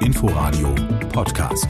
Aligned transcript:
Inforadio 0.00 0.74
Podcast. 1.12 1.66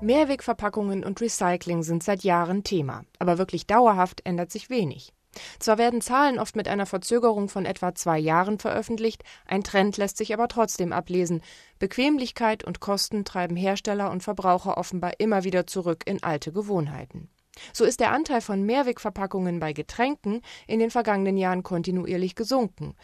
Mehrwegverpackungen 0.00 1.04
und 1.04 1.20
Recycling 1.20 1.82
sind 1.82 2.02
seit 2.02 2.24
Jahren 2.24 2.62
Thema, 2.62 3.04
aber 3.18 3.38
wirklich 3.38 3.66
dauerhaft 3.66 4.20
ändert 4.24 4.50
sich 4.52 4.70
wenig. 4.70 5.12
Zwar 5.58 5.78
werden 5.78 6.00
Zahlen 6.00 6.38
oft 6.38 6.56
mit 6.56 6.68
einer 6.68 6.86
Verzögerung 6.86 7.48
von 7.48 7.64
etwa 7.64 7.94
zwei 7.94 8.18
Jahren 8.18 8.58
veröffentlicht, 8.58 9.22
ein 9.46 9.62
Trend 9.62 9.96
lässt 9.96 10.16
sich 10.16 10.34
aber 10.34 10.48
trotzdem 10.48 10.92
ablesen. 10.92 11.42
Bequemlichkeit 11.78 12.64
und 12.64 12.80
Kosten 12.80 13.24
treiben 13.24 13.56
Hersteller 13.56 14.10
und 14.10 14.22
Verbraucher 14.22 14.78
offenbar 14.78 15.18
immer 15.18 15.44
wieder 15.44 15.66
zurück 15.66 16.02
in 16.06 16.22
alte 16.22 16.52
Gewohnheiten. 16.52 17.30
So 17.72 17.84
ist 17.84 18.00
der 18.00 18.12
Anteil 18.12 18.40
von 18.40 18.64
Mehrwegverpackungen 18.64 19.60
bei 19.60 19.72
Getränken 19.72 20.42
in 20.66 20.78
den 20.78 20.90
vergangenen 20.90 21.36
Jahren 21.36 21.62
kontinuierlich 21.62 22.34
gesunken. 22.34 22.94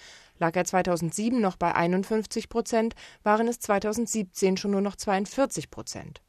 Lag 0.43 0.57
er 0.57 0.65
2007 0.65 1.41
noch 1.41 1.55
bei 1.55 1.73
51 1.73 2.49
Prozent, 2.49 2.97
waren 3.23 3.47
es 3.47 3.61
2017 3.61 4.57
schon 4.57 4.73
nur 4.73 4.81
noch 4.81 4.97
42 4.97 5.71
Prozent. 5.71 6.21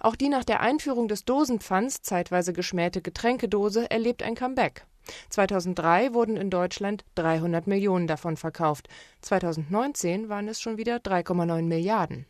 Auch 0.00 0.16
die 0.16 0.30
nach 0.30 0.44
der 0.44 0.60
Einführung 0.60 1.06
des 1.06 1.26
Dosenpfands 1.26 2.00
zeitweise 2.00 2.54
geschmähte 2.54 3.02
Getränkedose 3.02 3.90
erlebt 3.90 4.22
ein 4.22 4.36
Comeback. 4.36 4.86
2003 5.28 6.14
wurden 6.14 6.38
in 6.38 6.48
Deutschland 6.48 7.04
300 7.16 7.66
Millionen 7.66 8.06
davon 8.06 8.38
verkauft. 8.38 8.88
2019 9.20 10.30
waren 10.30 10.48
es 10.48 10.58
schon 10.58 10.78
wieder 10.78 10.96
3,9 10.96 11.60
Milliarden. 11.60 12.24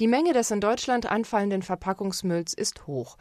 Die 0.00 0.06
Menge 0.06 0.34
des 0.34 0.50
in 0.50 0.60
Deutschland 0.60 1.10
anfallenden 1.10 1.62
Verpackungsmülls 1.62 2.52
ist 2.52 2.86
hoch. 2.86 3.16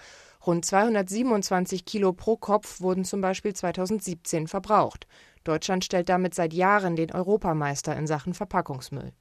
Rund 0.45 0.66
227 0.66 1.86
Kilo 1.86 2.12
pro 2.12 2.36
Kopf 2.36 2.82
wurden 2.82 3.06
zum 3.06 3.22
Beispiel 3.22 3.54
2017 3.54 4.50
verbraucht. 4.50 5.08
Deutschland 5.48 5.85
stellt 5.85 6.09
damit 6.09 6.35
seit 6.35 6.54
Jahren 6.54 6.95
den 6.95 7.12
Europameister 7.12 7.95
in 7.95 8.08
Sachen 8.08 8.34
Verpackungsmüll. 8.34 9.13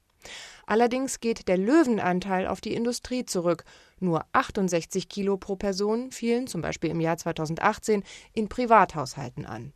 Allerdings 0.66 1.20
geht 1.20 1.48
der 1.48 1.58
Löwenanteil 1.58 2.46
auf 2.46 2.60
die 2.60 2.74
Industrie 2.74 3.24
zurück. 3.24 3.64
Nur 4.00 4.24
68 4.32 5.08
Kilo 5.08 5.36
pro 5.36 5.56
Person 5.56 6.10
fielen 6.10 6.46
zum 6.46 6.62
Beispiel 6.62 6.90
im 6.90 7.00
Jahr 7.00 7.16
2018 7.16 8.02
in 8.32 8.48
Privathaushalten 8.48 9.44
an. 9.44 9.72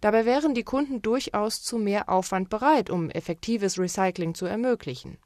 Dabei 0.00 0.26
wären 0.26 0.54
die 0.54 0.64
Kunden 0.64 1.02
durchaus 1.02 1.62
zu 1.62 1.78
mehr 1.78 2.08
Aufwand 2.08 2.50
bereit, 2.50 2.90
um 2.90 3.10
effektives 3.10 3.78
Recycling 3.78 4.34
zu 4.34 4.46
ermöglichen. 4.46 5.18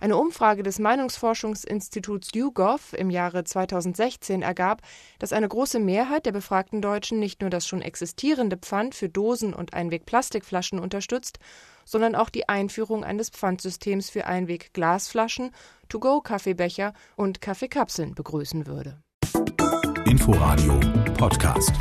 Eine 0.00 0.16
Umfrage 0.16 0.62
des 0.62 0.78
Meinungsforschungsinstituts 0.78 2.30
YouGov 2.34 2.92
im 2.92 3.10
Jahre 3.10 3.44
2016 3.44 4.42
ergab, 4.42 4.82
dass 5.18 5.32
eine 5.32 5.48
große 5.48 5.78
Mehrheit 5.78 6.26
der 6.26 6.32
befragten 6.32 6.82
Deutschen 6.82 7.18
nicht 7.18 7.40
nur 7.40 7.50
das 7.50 7.66
schon 7.66 7.82
existierende 7.82 8.56
Pfand 8.56 8.94
für 8.94 9.08
Dosen 9.08 9.54
und 9.54 9.74
Einwegplastikflaschen 9.74 10.78
unterstützt, 10.78 11.38
sondern 11.84 12.14
auch 12.14 12.28
die 12.28 12.48
Einführung 12.48 13.04
eines 13.04 13.30
Pfandsystems 13.30 14.10
für 14.10 14.26
Einwegglasflaschen, 14.26 15.52
To-Go-Kaffeebecher 15.88 16.92
und 17.16 17.40
Kaffeekapseln 17.40 18.14
begrüßen 18.14 18.66
würde. 18.66 18.98
Inforadio 20.04 20.78
Podcast. 21.16 21.72